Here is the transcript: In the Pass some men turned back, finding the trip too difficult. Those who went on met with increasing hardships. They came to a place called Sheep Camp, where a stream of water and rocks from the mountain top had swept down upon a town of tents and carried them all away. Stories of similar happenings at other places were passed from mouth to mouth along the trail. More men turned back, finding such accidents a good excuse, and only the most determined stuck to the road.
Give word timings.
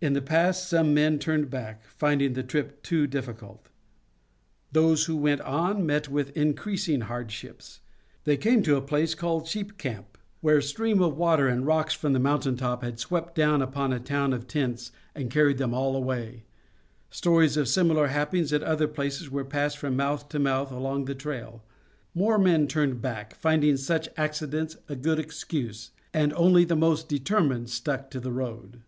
In 0.00 0.12
the 0.14 0.20
Pass 0.20 0.66
some 0.66 0.92
men 0.92 1.20
turned 1.20 1.50
back, 1.50 1.84
finding 1.86 2.32
the 2.32 2.42
trip 2.42 2.82
too 2.82 3.06
difficult. 3.06 3.68
Those 4.72 5.04
who 5.06 5.16
went 5.16 5.40
on 5.42 5.86
met 5.86 6.08
with 6.08 6.36
increasing 6.36 7.02
hardships. 7.02 7.78
They 8.24 8.36
came 8.36 8.64
to 8.64 8.74
a 8.74 8.82
place 8.82 9.14
called 9.14 9.46
Sheep 9.46 9.78
Camp, 9.78 10.18
where 10.40 10.56
a 10.56 10.62
stream 10.64 11.00
of 11.00 11.16
water 11.16 11.46
and 11.46 11.64
rocks 11.64 11.94
from 11.94 12.12
the 12.12 12.18
mountain 12.18 12.56
top 12.56 12.82
had 12.82 12.98
swept 12.98 13.36
down 13.36 13.62
upon 13.62 13.92
a 13.92 14.00
town 14.00 14.32
of 14.32 14.48
tents 14.48 14.90
and 15.14 15.30
carried 15.30 15.58
them 15.58 15.72
all 15.72 15.94
away. 15.94 16.42
Stories 17.08 17.56
of 17.56 17.68
similar 17.68 18.08
happenings 18.08 18.52
at 18.52 18.64
other 18.64 18.88
places 18.88 19.30
were 19.30 19.44
passed 19.44 19.78
from 19.78 19.94
mouth 19.96 20.28
to 20.30 20.40
mouth 20.40 20.72
along 20.72 21.04
the 21.04 21.14
trail. 21.14 21.62
More 22.16 22.36
men 22.36 22.66
turned 22.66 23.00
back, 23.00 23.36
finding 23.36 23.76
such 23.76 24.08
accidents 24.16 24.76
a 24.88 24.96
good 24.96 25.20
excuse, 25.20 25.92
and 26.12 26.32
only 26.32 26.64
the 26.64 26.76
most 26.76 27.08
determined 27.08 27.70
stuck 27.70 28.10
to 28.10 28.18
the 28.18 28.32
road. 28.32 28.82